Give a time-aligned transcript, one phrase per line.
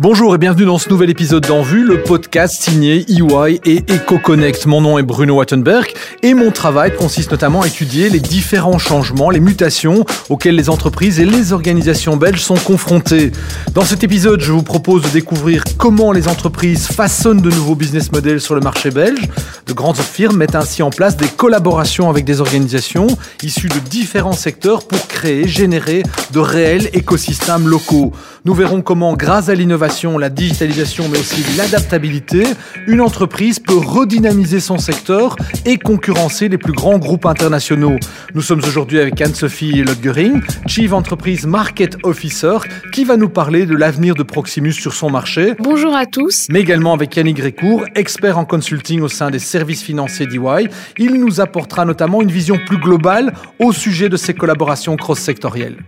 [0.00, 4.66] Bonjour et bienvenue dans ce nouvel épisode d'En Vue, le podcast signé EY et EcoConnect.
[4.66, 5.92] Mon nom est Bruno Wattenberg
[6.22, 11.18] et mon travail consiste notamment à étudier les différents changements, les mutations auxquelles les entreprises
[11.18, 13.32] et les organisations belges sont confrontées.
[13.74, 18.12] Dans cet épisode, je vous propose de découvrir comment les entreprises façonnent de nouveaux business
[18.12, 19.28] models sur le marché belge.
[19.66, 23.08] De grandes firmes mettent ainsi en place des collaborations avec des organisations
[23.42, 28.12] issues de différents secteurs pour créer, générer de réels écosystèmes locaux.
[28.44, 29.87] Nous verrons comment, grâce à l'innovation,
[30.18, 32.44] la digitalisation, mais aussi l'adaptabilité,
[32.86, 37.96] une entreprise peut redynamiser son secteur et concurrencer les plus grands groupes internationaux.
[38.34, 42.58] Nous sommes aujourd'hui avec Anne-Sophie Lodgering, Chief Entreprise Market Officer,
[42.92, 45.54] qui va nous parler de l'avenir de Proximus sur son marché.
[45.58, 46.46] Bonjour à tous.
[46.50, 50.68] Mais également avec Yannick Grécourt, expert en consulting au sein des services financiers d'EY.
[50.98, 55.78] Il nous apportera notamment une vision plus globale au sujet de ces collaborations cross-sectorielles.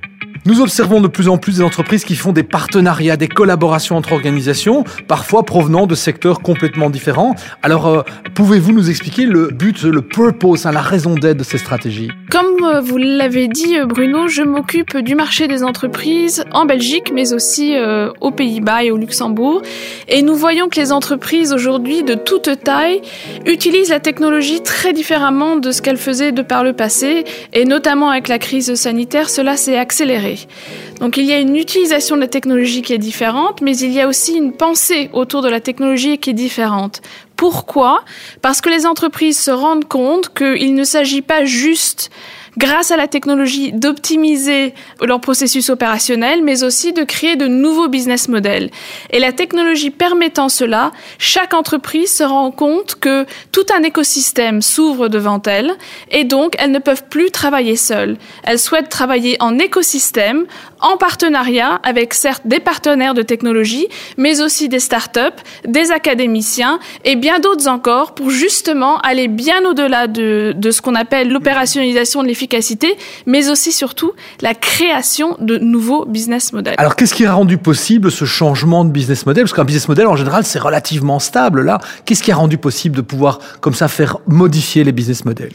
[0.47, 4.13] Nous observons de plus en plus des entreprises qui font des partenariats, des collaborations entre
[4.13, 7.35] organisations, parfois provenant de secteurs complètement différents.
[7.63, 8.03] Alors, euh,
[8.35, 12.11] pouvez-vous nous expliquer le but, le purpose, hein, la raison d'être de ces stratégies?
[12.31, 17.13] Comme euh, vous l'avez dit, euh, Bruno, je m'occupe du marché des entreprises en Belgique,
[17.15, 17.75] mais aussi
[18.21, 19.63] aux Pays-Bas et au Luxembourg.
[20.09, 23.03] Et nous voyons que les entreprises aujourd'hui de toute taille
[23.45, 27.25] utilisent la technologie très différemment de ce qu'elles faisaient de par le passé.
[27.53, 30.30] Et notamment avec la crise sanitaire, cela s'est accéléré.
[31.01, 34.01] Donc il y a une utilisation de la technologie qui est différente, mais il y
[34.01, 37.01] a aussi une pensée autour de la technologie qui est différente.
[37.37, 38.05] Pourquoi?
[38.43, 42.11] Parce que les entreprises se rendent compte qu'il ne s'agit pas juste
[42.57, 48.29] grâce à la technologie, d'optimiser leur processus opérationnel, mais aussi de créer de nouveaux business
[48.29, 48.71] models.
[49.11, 55.09] Et la technologie permettant cela, chaque entreprise se rend compte que tout un écosystème s'ouvre
[55.09, 55.73] devant elle,
[56.11, 58.17] et donc elles ne peuvent plus travailler seules.
[58.43, 60.47] Elles souhaitent travailler en écosystème,
[60.81, 65.21] en partenariat avec certes des partenaires de technologie, mais aussi des startups,
[65.67, 70.95] des académiciens et bien d'autres encore pour justement aller bien au-delà de, de ce qu'on
[70.95, 72.97] appelle l'opérationnalisation de l'efficacité,
[73.27, 76.75] mais aussi surtout la création de nouveaux business models.
[76.79, 79.45] Alors qu'est-ce qui a rendu possible ce changement de business model?
[79.45, 81.63] Parce qu'un business model en général c'est relativement stable.
[81.63, 85.53] Là, qu'est-ce qui a rendu possible de pouvoir comme ça faire modifier les business models?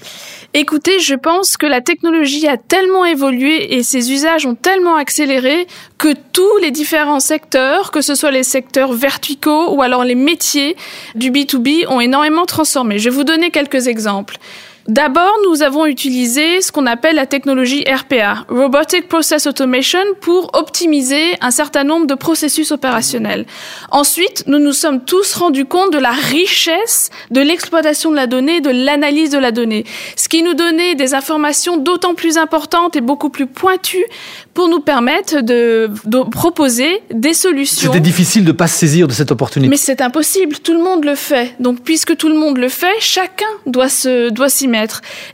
[0.58, 5.68] Écoutez, je pense que la technologie a tellement évolué et ses usages ont tellement accéléré
[5.98, 10.78] que tous les différents secteurs, que ce soit les secteurs verticaux ou alors les métiers
[11.14, 13.00] du B2B, ont énormément transformé.
[13.00, 14.38] Je vais vous donner quelques exemples.
[14.88, 21.35] D'abord, nous avons utilisé ce qu'on appelle la technologie RPA, Robotic Process Automation, pour optimiser
[21.41, 23.47] un certain nombre de processus opérationnels.
[23.90, 28.62] Ensuite, nous nous sommes tous rendus compte de la richesse de l'exploitation de la donnée,
[28.62, 29.85] de l'analyse de la donnée,
[30.16, 34.06] ce qui nous donnait des informations d'autant plus importantes et beaucoup plus pointues
[34.53, 37.91] pour nous permettre de, de proposer des solutions.
[37.91, 39.68] C'était difficile de pas se saisir de cette opportunité.
[39.68, 41.56] Mais c'est impossible, tout le monde le fait.
[41.59, 44.68] Donc, puisque tout le monde le fait, chacun doit se doit s'y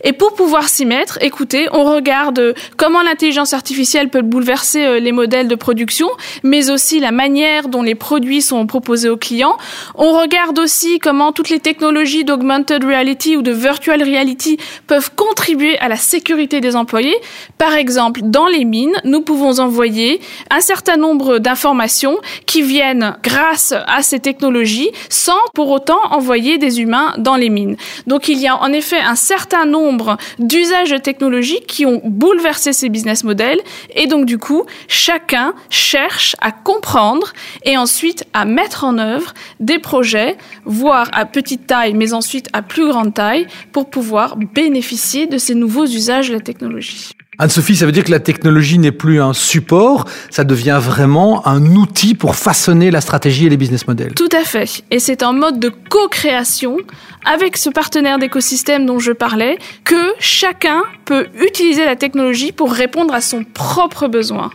[0.03, 5.11] Et pour pouvoir s'y mettre, écoutez, on regarde comment l'intelligence artificielle peut bouleverser euh, les
[5.11, 6.09] modèles de production,
[6.43, 9.57] mais aussi la manière dont les produits sont proposés aux clients.
[9.95, 14.57] On regarde aussi comment toutes les technologies d'augmented reality ou de virtual reality
[14.87, 17.15] peuvent contribuer à la sécurité des employés.
[17.57, 23.73] Par exemple, dans les mines, nous pouvons envoyer un certain nombre d'informations qui viennent grâce
[23.87, 27.75] à ces technologies sans pour autant envoyer des humains dans les mines.
[28.07, 32.73] Donc il y a en effet un certain nombre d'usages de technologie qui ont bouleversé
[32.73, 33.61] ces business models
[33.95, 37.31] et donc du coup, chacun cherche à comprendre
[37.63, 42.61] et ensuite à mettre en œuvre des projets, voire à petite taille, mais ensuite à
[42.61, 47.13] plus grande taille, pour pouvoir bénéficier de ces nouveaux usages de la technologie.
[47.41, 51.75] Anne-Sophie, ça veut dire que la technologie n'est plus un support, ça devient vraiment un
[51.75, 54.13] outil pour façonner la stratégie et les business models.
[54.13, 54.83] Tout à fait.
[54.91, 56.77] Et c'est un mode de co-création
[57.25, 63.13] avec ce partenaire d'écosystème dont je parlais que chacun peut utiliser la technologie pour répondre
[63.13, 64.51] à son propre besoin.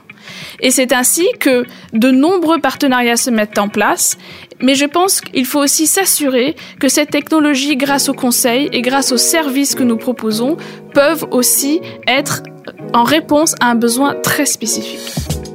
[0.61, 4.19] Et c'est ainsi que de nombreux partenariats se mettent en place.
[4.61, 9.13] Mais je pense qu'il faut aussi s'assurer que cette technologie, grâce aux conseils et grâce
[9.13, 10.57] aux services que nous proposons,
[10.95, 12.43] peuvent aussi être
[12.93, 15.46] en réponse à un besoin très spécifique.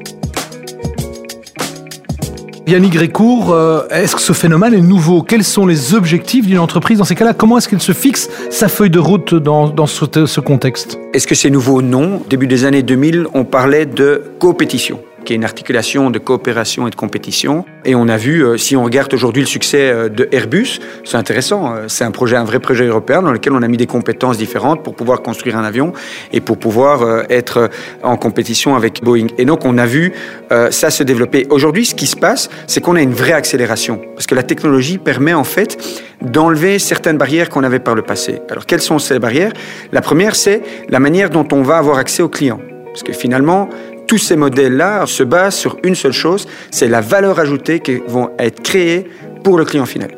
[2.71, 5.23] Yannick Grécourt, euh, est-ce que ce phénomène est nouveau?
[5.23, 7.33] Quels sont les objectifs d'une entreprise dans ces cas-là?
[7.33, 10.97] Comment est-ce qu'elle se fixe sa feuille de route dans, ce contexte?
[11.13, 11.81] Est-ce que c'est nouveau?
[11.81, 12.21] Non.
[12.29, 15.01] Début des années 2000, on parlait de compétition.
[15.25, 17.65] Qui est une articulation de coopération et de compétition.
[17.85, 21.17] Et on a vu, euh, si on regarde aujourd'hui le succès euh, de Airbus, c'est
[21.17, 21.73] intéressant.
[21.73, 24.37] Euh, c'est un projet, un vrai projet européen dans lequel on a mis des compétences
[24.37, 25.93] différentes pour pouvoir construire un avion
[26.31, 27.69] et pour pouvoir être
[28.03, 29.27] en compétition avec Boeing.
[29.37, 30.13] Et donc on a vu
[30.69, 31.47] ça se développer.
[31.49, 34.97] Aujourd'hui, ce qui se passe, c'est qu'on a une vraie accélération parce que la technologie
[34.97, 35.77] permet en fait
[36.21, 38.41] d'enlever certaines barrières qu'on avait par le passé.
[38.49, 39.53] Alors quelles sont ces barrières?
[39.91, 42.59] La première, c'est la manière dont on va avoir accès aux clients.
[42.85, 43.69] Parce que finalement,
[44.11, 48.31] tous ces modèles-là se basent sur une seule chose, c'est la valeur ajoutée qui vont
[48.37, 49.07] être créées
[49.41, 50.11] pour le client final.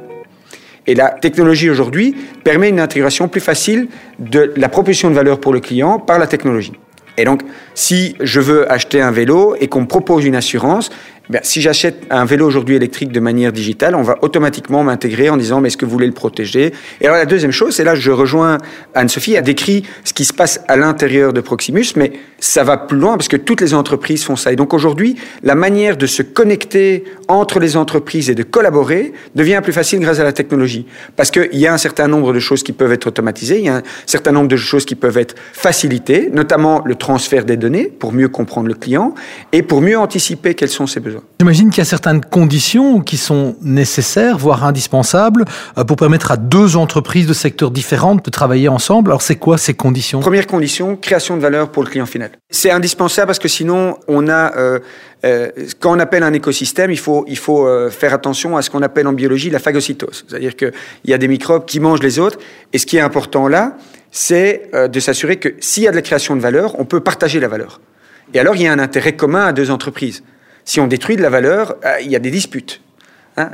[0.88, 5.54] Et la technologie aujourd'hui permet une intégration plus facile de la proposition de valeur pour
[5.54, 6.74] le client par la technologie.
[7.20, 7.44] Et donc,
[7.76, 10.90] si je veux acheter un vélo et qu'on me propose une assurance,
[11.30, 15.38] ben, si j'achète un vélo aujourd'hui électrique de manière digitale, on va automatiquement m'intégrer en
[15.38, 16.74] disant mais est-ce que vous voulez le protéger?
[17.00, 18.58] Et alors la deuxième chose, c'est là je rejoins
[18.94, 22.98] Anne-Sophie, a décrit ce qui se passe à l'intérieur de Proximus, mais ça va plus
[22.98, 24.52] loin parce que toutes les entreprises font ça.
[24.52, 29.62] Et donc aujourd'hui, la manière de se connecter entre les entreprises et de collaborer devient
[29.64, 30.86] plus facile grâce à la technologie.
[31.16, 33.70] Parce qu'il y a un certain nombre de choses qui peuvent être automatisées, il y
[33.70, 37.86] a un certain nombre de choses qui peuvent être facilitées, notamment le transfert des données
[37.86, 39.16] pour mieux comprendre le client
[39.54, 41.13] et pour mieux anticiper quels sont ses besoins.
[41.40, 45.46] J'imagine qu'il y a certaines conditions qui sont nécessaires, voire indispensables,
[45.78, 49.12] euh, pour permettre à deux entreprises de secteurs différents de travailler ensemble.
[49.12, 50.20] Alors c'est quoi ces conditions?
[50.20, 52.32] Première condition, création de valeur pour le client final.
[52.50, 54.80] C'est indispensable parce que sinon, on a, euh,
[55.26, 55.50] euh,
[55.80, 59.08] quand on appelle un écosystème, il faut, il faut faire attention à ce qu'on appelle
[59.08, 60.26] en biologie la phagocytose.
[60.28, 60.74] C'est-à-dire qu'il
[61.06, 62.38] y a des microbes qui mangent les autres.
[62.74, 63.78] Et ce qui est important là,
[64.12, 67.40] c'est de s'assurer que s'il y a de la création de valeur, on peut partager
[67.40, 67.82] la valeur.
[68.34, 70.24] Et alors, il y a un intérêt commun à deux entreprises.
[70.66, 72.82] Si on détruit de la valeur, euh, il y a des disputes.
[73.36, 73.50] Hein.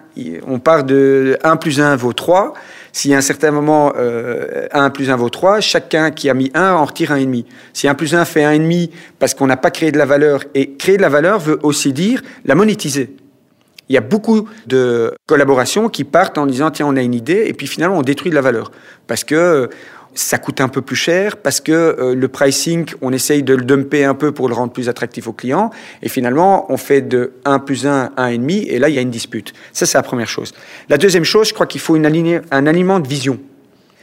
[0.45, 2.53] on part de 1 plus 1 vaut 3.
[2.91, 6.51] Si à un certain moment, euh, 1 plus 1 vaut 3, chacun qui a mis
[6.53, 7.45] 1 en retire 1,5.
[7.71, 8.89] Si 1 plus 1 fait 1,5
[9.19, 11.93] parce qu'on n'a pas créé de la valeur, et créer de la valeur veut aussi
[11.93, 13.15] dire la monétiser.
[13.87, 17.45] Il y a beaucoup de collaborations qui partent en disant tiens on a une idée
[17.47, 18.71] et puis finalement on détruit de la valeur
[19.07, 19.69] parce que
[20.13, 23.63] ça coûte un peu plus cher parce que euh, le pricing, on essaye de le
[23.63, 25.69] dumper un peu pour le rendre plus attractif aux clients.
[26.01, 29.09] Et finalement, on fait de 1 plus 1, 1,5, et là, il y a une
[29.09, 29.53] dispute.
[29.73, 30.53] Ça, c'est la première chose.
[30.89, 33.39] La deuxième chose, je crois qu'il faut un alignement de vision.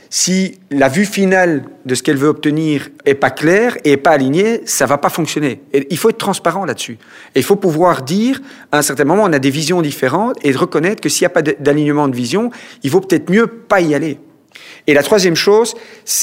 [0.08, 4.12] Si la vue finale de ce qu'elle veut obtenir est pas claire et est pas
[4.12, 5.60] alignée, ça va pas fonctionner.
[5.90, 6.98] Il faut être transparent là-dessus.
[7.34, 10.52] Et il faut pouvoir dire, à un certain moment, on a des visions différentes et
[10.52, 12.50] reconnaître que s'il n'y a pas d'alignement de vision,
[12.82, 14.18] il vaut peut-être mieux pas y aller.
[14.86, 15.74] Et la troisième chose,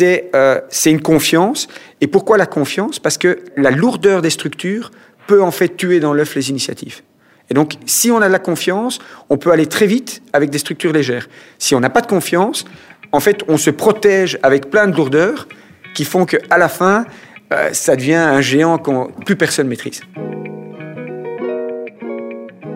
[0.01, 1.68] euh, c'est une confiance.
[2.01, 3.00] Et pourquoi la confiance?
[3.00, 4.92] Parce que la lourdeur des structures
[5.27, 7.01] peut en fait tuer dans l'œuf les initiatives.
[7.50, 9.00] Et donc, si on a de la confiance,
[9.30, 11.27] on peut aller très vite avec des structures légères.
[11.60, 12.65] Si on n'a pas de confiance,
[13.12, 15.48] en fait, on se protège avec plein de lourdeurs
[15.94, 17.06] qui font qu'à la fin,
[17.51, 20.01] euh, ça devient un géant que plus personne maîtrise.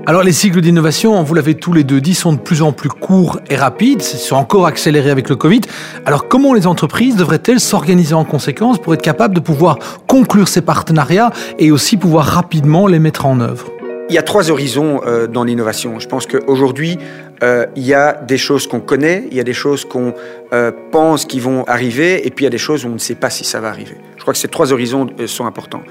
[0.09, 2.87] Alors les cycles d'innovation, vous l'avez tous les deux dit, sont de plus en plus
[2.87, 5.59] courts et rapides, sont encore accélérés avec le Covid.
[6.05, 10.61] Alors comment les entreprises devraient-elles s'organiser en conséquence pour être capables de pouvoir conclure ces
[10.61, 13.67] partenariats et aussi pouvoir rapidement les mettre en œuvre?
[14.09, 15.99] Il y a trois horizons euh, dans l'innovation.
[15.99, 16.97] Je pense qu'aujourd'hui,
[17.43, 20.13] euh, il y a des choses qu'on connaît, il y a des choses qu'on
[20.53, 22.97] euh, pense qui vont arriver, et puis il y a des choses où on ne
[22.97, 23.97] sait pas si ça va arriver.
[24.15, 25.83] Je crois que ces trois horizons sont importants.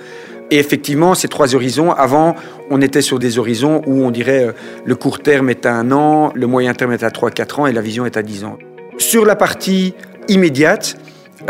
[0.51, 2.37] Et effectivement, ces trois horizons, avant,
[2.71, 4.53] on était sur des horizons où on dirait euh,
[4.85, 7.73] le court terme est à un an, le moyen terme est à 3-4 ans et
[7.73, 8.59] la vision est à 10 ans.
[8.99, 9.95] Sur la partie
[10.29, 10.97] immédiate,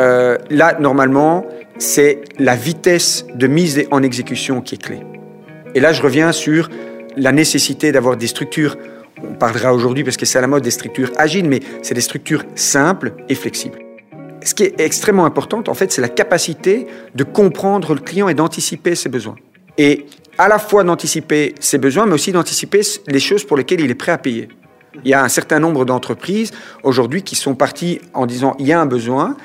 [0.00, 1.46] euh, là, normalement,
[1.78, 5.00] c'est la vitesse de mise en exécution qui est clé.
[5.74, 6.70] Et là, je reviens sur
[7.16, 8.76] la nécessité d'avoir des structures,
[9.22, 12.00] on parlera aujourd'hui parce que c'est à la mode des structures agiles, mais c'est des
[12.00, 13.85] structures simples et flexibles
[14.46, 18.34] ce qui est extrêmement important, en fait, c'est la capacité de comprendre le client et
[18.34, 19.36] d'anticiper ses besoins.
[19.78, 20.06] Et
[20.38, 23.96] à la fois d'anticiper ses besoins, mais aussi d'anticiper les choses pour lesquelles il est
[23.96, 24.48] prêt à payer.
[25.04, 28.72] Il y a un certain nombre d'entreprises aujourd'hui qui sont parties en disant il y
[28.72, 29.36] a un besoin.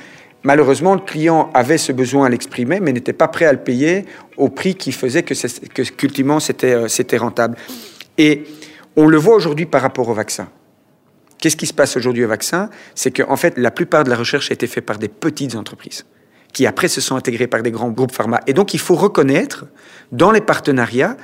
[0.43, 4.05] Malheureusement, le client avait ce besoin à l'exprimer, mais n'était pas prêt à le payer
[4.37, 5.33] au prix qui faisait que,
[5.91, 7.57] qu'ultimement c'était, euh, c'était rentable.
[8.17, 8.43] Et
[8.95, 10.47] on le voit aujourd'hui par rapport au vaccin.
[11.41, 12.69] Qu'est-ce qui se passe aujourd'hui au vaccin?
[12.95, 16.05] C'est qu'en fait, la plupart de la recherche a été faite par des petites entreprises
[16.53, 18.41] qui après se sont intégrées par des grands groupes pharma.
[18.45, 19.65] Et donc, il faut reconnaître
[20.11, 21.17] dans les partenariats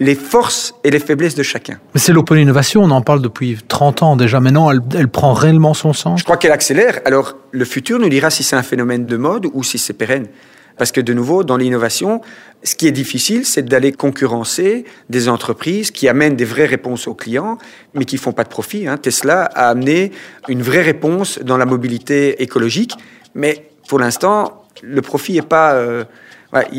[0.00, 1.78] les forces et les faiblesses de chacun.
[1.94, 4.40] Mais c'est l'open innovation, on en parle depuis 30 ans déjà.
[4.40, 6.18] Maintenant, elle, elle prend réellement son sens?
[6.18, 7.00] Je crois qu'elle accélère.
[7.04, 10.26] Alors, le futur nous dira si c'est un phénomène de mode ou si c'est pérenne.
[10.76, 12.20] Parce que de nouveau, dans l'innovation,
[12.62, 17.14] ce qui est difficile, c'est d'aller concurrencer des entreprises qui amènent des vraies réponses aux
[17.14, 17.58] clients,
[17.94, 18.88] mais qui font pas de profit.
[18.88, 18.96] Hein.
[18.96, 20.12] Tesla a amené
[20.48, 22.94] une vraie réponse dans la mobilité écologique,
[23.34, 25.74] mais pour l'instant, le profit n'est pas...
[25.74, 26.04] Euh,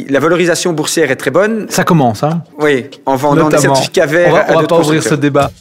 [0.10, 1.68] la valorisation boursière est très bonne.
[1.70, 4.30] Ça commence, hein Oui, en vendant des certificats verts.
[4.50, 5.52] On va, va pas ouvrir ce débat.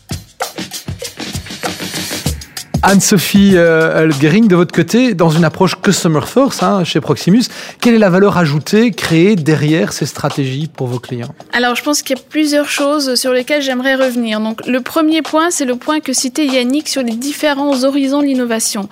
[2.87, 7.45] Anne-Sophie euh, de votre côté, dans une approche Customer Force hein, chez Proximus,
[7.81, 12.03] quelle est la valeur ajoutée créée derrière ces stratégies pour vos clients Alors, je pense
[12.03, 14.39] qu'il y a plusieurs choses sur lesquelles j'aimerais revenir.
[14.39, 18.27] Donc, le premier point, c'est le point que citait Yannick sur les différents horizons de
[18.27, 18.89] l'innovation.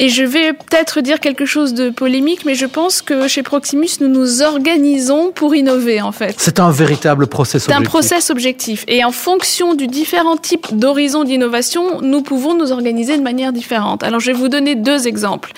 [0.00, 3.88] Et je vais peut-être dire quelque chose de polémique, mais je pense que chez Proximus,
[4.00, 6.36] nous nous organisons pour innover, en fait.
[6.38, 7.76] C'est un véritable process objectif.
[7.76, 8.84] C'est un process objectif.
[8.86, 14.04] Et en fonction du différent type d'horizon d'innovation, nous pouvons nous organiser de manière différente.
[14.04, 15.52] Alors, je vais vous donner deux exemples.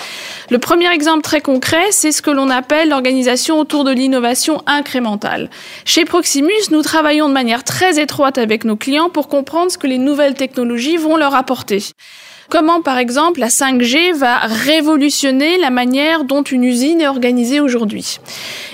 [0.48, 5.50] Le premier exemple très concret, c'est ce que l'on appelle l'organisation autour de l'innovation incrémentale.
[5.84, 9.86] Chez Proximus, nous travaillons de manière très étroite avec nos clients pour comprendre ce que
[9.86, 11.82] les nouvelles technologies vont leur apporter.
[12.50, 18.18] Comment, par exemple, la 5G va révolutionner la manière dont une usine est organisée aujourd'hui?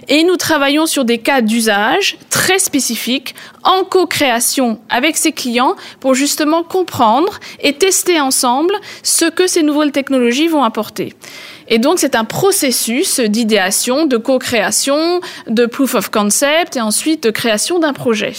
[0.08, 6.14] Et nous travaillons sur des cas d'usage très spécifiques en co-création avec ses clients pour
[6.14, 11.12] justement comprendre et tester ensemble ce que ces nouvelles technologies vont apporter.
[11.68, 17.30] Et donc, c'est un processus d'idéation, de co-création, de proof of concept et ensuite de
[17.30, 18.32] création d'un projet.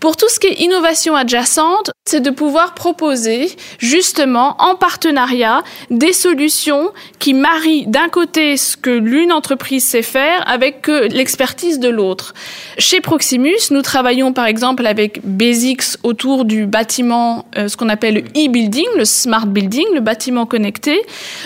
[0.00, 6.12] Pour tout ce qui est innovation adjacente, c'est de pouvoir proposer justement en partenariat des
[6.12, 12.34] solutions qui marient d'un côté ce que l'une entreprise sait faire avec l'expertise de l'autre.
[12.78, 18.14] Chez Proximus, nous travaillons par exemple avec Basics autour du bâtiment, euh, ce qu'on appelle
[18.14, 21.00] le e-building, le smart building, le bâtiment connecté.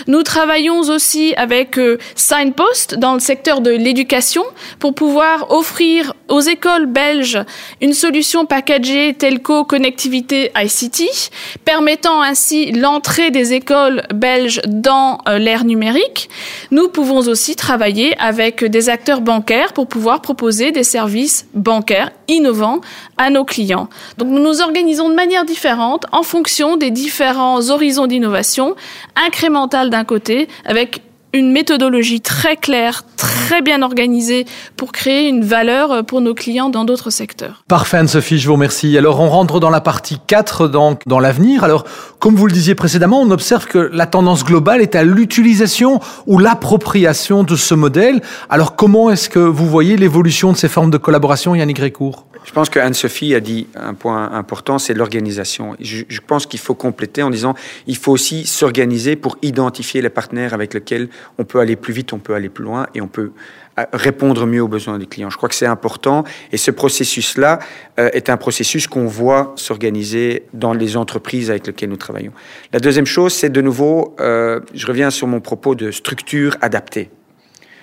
[0.07, 0.98] Nous travaillons aussi
[1.37, 4.43] avec euh, Signpost dans le secteur de l'éducation
[4.79, 7.39] pour pouvoir offrir aux écoles belges
[7.81, 11.31] une solution packagée telco connectivité ICT,
[11.65, 16.29] permettant ainsi l'entrée des écoles belges dans euh, l'ère numérique.
[16.71, 22.81] Nous pouvons aussi travailler avec des acteurs bancaires pour pouvoir proposer des services bancaires innovants
[23.17, 23.89] à nos clients.
[24.17, 28.75] Donc nous nous organisons de manière différente en fonction des différents horizons d'innovation,
[29.15, 31.01] incrémentale d'un côté, avec
[31.33, 34.45] une méthodologie très claire, très bien organisée
[34.75, 37.63] pour créer une valeur pour nos clients dans d'autres secteurs.
[37.67, 38.97] Parfait Anne-Sophie, je vous remercie.
[38.97, 41.63] Alors on rentre dans la partie 4 donc dans l'avenir.
[41.63, 41.85] Alors
[42.19, 46.39] comme vous le disiez précédemment, on observe que la tendance globale est à l'utilisation ou
[46.39, 48.21] l'appropriation de ce modèle.
[48.49, 52.51] Alors comment est-ce que vous voyez l'évolution de ces formes de collaboration Yannick Récourt je
[52.51, 55.75] pense que Anne-Sophie a dit un point important, c'est l'organisation.
[55.79, 57.53] Je, pense qu'il faut compléter en disant
[57.85, 62.13] il faut aussi s'organiser pour identifier les partenaires avec lesquels on peut aller plus vite,
[62.13, 63.31] on peut aller plus loin et on peut
[63.77, 65.29] euh, répondre mieux aux besoins des clients.
[65.29, 67.59] Je crois que c'est important et ce processus-là
[67.99, 72.33] euh, est un processus qu'on voit s'organiser dans les entreprises avec lesquelles nous travaillons.
[72.71, 77.09] La deuxième chose, c'est de nouveau, euh, je reviens sur mon propos de structure adaptée.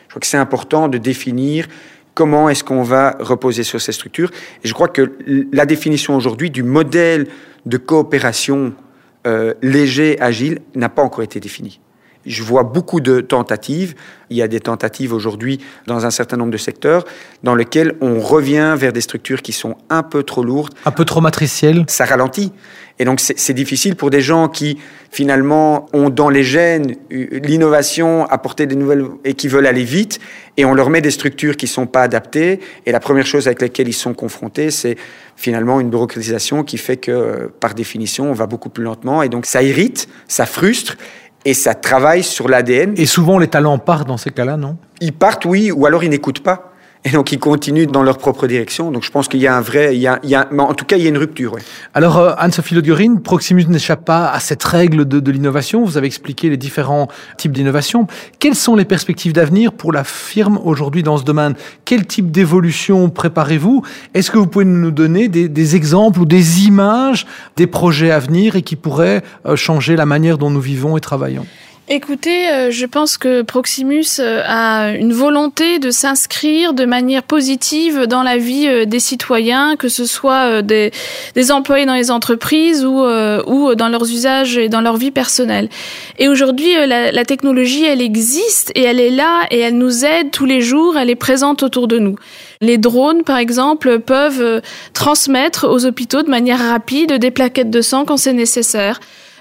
[0.06, 1.68] Je crois que c'est important de définir
[2.16, 4.30] comment est-ce qu'on va reposer sur ces structures.
[4.64, 5.12] Je crois que
[5.52, 7.28] la définition aujourd'hui du modèle
[7.66, 8.73] de coopération
[9.26, 11.78] euh, léger, agile, n'a pas encore été définie.
[12.26, 13.95] Je vois beaucoup de tentatives.
[14.30, 17.04] Il y a des tentatives aujourd'hui dans un certain nombre de secteurs
[17.45, 20.75] dans lesquels on revient vers des structures qui sont un peu trop lourdes.
[20.85, 21.85] Un peu trop matricielles.
[21.88, 22.52] Ça ralentit.
[22.99, 24.78] Et donc c'est difficile pour des gens qui
[25.11, 30.18] finalement ont dans les gènes l'innovation, apporter des nouvelles et qui veulent aller vite,
[30.56, 32.59] et on leur met des structures qui sont pas adaptées.
[32.87, 34.97] Et la première chose avec laquelle ils sont confrontés, c'est
[35.37, 39.45] finalement une bureaucratisation qui fait que par définition on va beaucoup plus lentement, et donc
[39.45, 40.97] ça irrite, ça frustre,
[41.47, 42.95] et ça travaille sur l'ADN.
[42.97, 44.76] Et souvent les talents partent dans ces cas-là, non?
[45.00, 46.73] Ils partent, oui, ou alors ils n'écoutent pas.
[47.06, 48.90] Et donc, ils continuent dans leur propre direction.
[48.90, 50.75] Donc, je pense qu'il y a un vrai, il y a, il y a, en
[50.75, 51.52] tout cas, il y a une rupture.
[51.54, 51.60] Oui.
[51.94, 55.84] Alors, euh, Anne-Sophie Lodurine, Proximus n'échappe pas à cette règle de, de l'innovation.
[55.84, 58.08] Vous avez expliqué les différents types d'innovation.
[58.40, 61.54] Quelles sont les perspectives d'avenir pour la firme aujourd'hui dans ce domaine?
[61.84, 63.84] Quel type d'évolution préparez-vous?
[64.14, 67.25] Est-ce que vous pouvez nous donner des, des, exemples ou des images
[67.56, 71.00] des projets à venir et qui pourraient euh, changer la manière dont nous vivons et
[71.00, 71.46] travaillons?
[71.88, 78.09] Écoutez, euh, je pense que Proximus euh, a une volonté de s'inscrire de manière positive
[78.09, 80.90] dans la vie euh, des citoyens, que ce soit des,
[81.37, 85.69] des employés dans les entreprises ou, ou dans leurs usages et dans leur vie personnelle.
[86.19, 90.33] Et aujourd'hui, la, la technologie, elle existe et elle est là et elle nous aide
[90.33, 92.16] tous les jours, elle est présente autour de nous.
[92.61, 94.61] Les drones, par exemple, peuvent
[94.93, 98.99] transmettre aux hôpitaux de manière rapide des plaquettes de sang quand c'est nécessaire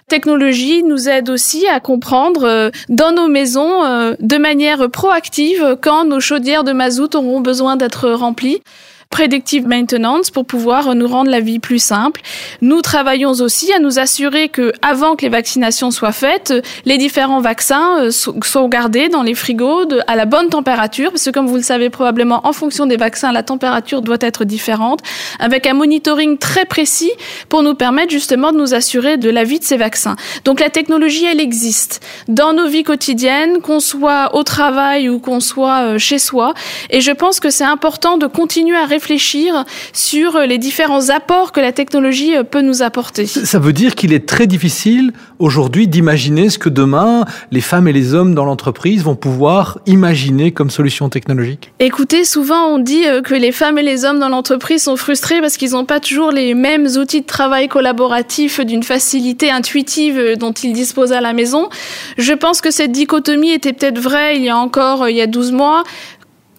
[0.07, 6.05] technologie nous aide aussi à comprendre euh, dans nos maisons euh, de manière proactive quand
[6.05, 8.61] nos chaudières de mazout auront besoin d'être remplies.
[9.09, 12.21] Predictive maintenance pour pouvoir nous rendre la vie plus simple.
[12.61, 16.53] Nous travaillons aussi à nous assurer que avant que les vaccinations soient faites,
[16.85, 21.29] les différents vaccins euh, sont gardés dans les frigos à la bonne température parce que
[21.29, 25.01] comme vous le savez probablement en fonction des vaccins, la température doit être différente
[25.39, 27.11] avec un monitoring très précis
[27.49, 30.15] pour nous permettre justement de nous assurer de la vie de ces vaccins.
[30.43, 35.39] Donc la technologie elle existe dans nos vies quotidiennes, qu'on soit au travail ou qu'on
[35.39, 36.53] soit euh, chez soi
[36.89, 41.59] et je pense que c'est important de continuer à réfléchir sur les différents apports que
[41.59, 43.25] la technologie euh, peut nous apporter.
[43.25, 47.93] Ça veut dire qu'il est très difficile aujourd'hui d'imaginer ce que demain les femmes et
[47.93, 51.71] les hommes dans l'entreprise vont pouvoir imaginer comme solution technologique?
[51.79, 55.41] Écoutez, souvent on dit euh, que les femmes et les hommes dans l'entreprise sont frustrés
[55.41, 60.35] parce qu'ils n'ont pas toujours les mêmes outils de travail collaboratif d'une facilité intuitive euh,
[60.35, 61.69] dont ils disposent à la maison.
[62.17, 65.27] Je pense que cette dichotomie était peut-être vraie il y a encore il y a
[65.27, 65.83] 12 mois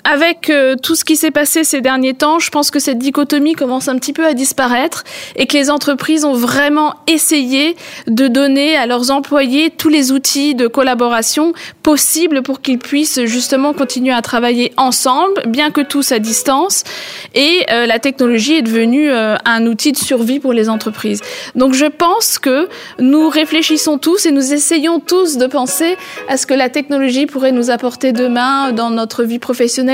[0.07, 3.55] avec euh, tout ce qui s'est passé ces derniers temps, je pense que cette dichotomie
[3.55, 5.03] commence un petit peu à disparaître
[5.35, 7.75] et que les entreprises ont vraiment essayé
[8.07, 13.73] de donner à leurs employés tous les outils de collaboration possibles pour qu'ils puissent justement
[13.73, 16.85] continuer à travailler ensemble, bien que tous à distance.
[17.35, 21.21] Et euh, la technologie est devenue euh, un outil de survie pour les entreprises.
[21.57, 22.69] Donc je pense que
[23.01, 25.97] nous réfléchissons tous et nous essayons tous de penser
[26.29, 29.41] à ce que la technologie pourrait nous apporter demain dans notre vie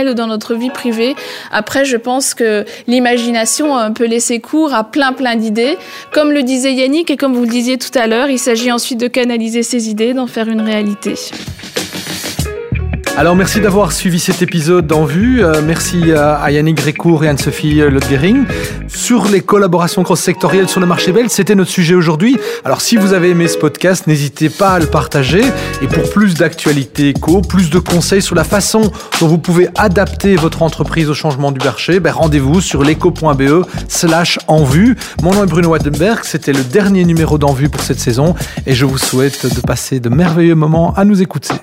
[0.09, 1.15] ou dans notre vie privée.
[1.51, 5.77] Après, je pense que l'imagination peut laisser cours à plein plein d'idées.
[6.13, 9.01] Comme le disait Yannick et comme vous le disiez tout à l'heure, il s'agit ensuite
[9.01, 11.15] de canaliser ces idées, d'en faire une réalité.
[13.19, 15.45] Alors merci d'avoir suivi cet épisode en vue.
[15.45, 18.45] Euh, merci à, Yannick Grécourt et Anne-Sophie Lodgering.
[18.89, 22.39] Sur les collaborations cross-sectorielles sur le marché belge, c'était notre sujet aujourd'hui.
[22.65, 25.43] Alors si vous avez aimé ce podcast, n'hésitez pas à le partager.
[25.83, 28.91] Et pour plus d'actualités éco, plus de conseils sur la façon
[29.21, 34.39] dont vous pouvez adapter votre entreprise au changement du marché, ben rendez-vous sur l'éco.be slash
[34.49, 34.97] en vue.
[35.23, 38.35] Mon nom est Bruno Wattenberg, c'était le dernier numéro d'en vue pour cette saison
[38.67, 41.55] et je vous souhaite de passer de merveilleux moments à nous écouter.